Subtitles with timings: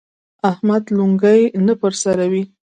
[0.49, 2.43] احمد لونګۍ نه پر سروي.